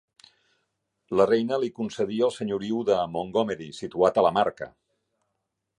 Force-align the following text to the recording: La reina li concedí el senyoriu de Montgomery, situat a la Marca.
La 1.19 1.27
reina 1.31 1.59
li 1.65 1.69
concedí 1.81 2.17
el 2.29 2.33
senyoriu 2.39 2.81
de 2.89 2.99
Montgomery, 3.17 3.69
situat 3.83 4.17
a 4.23 4.27
la 4.29 4.35
Marca. 4.41 4.71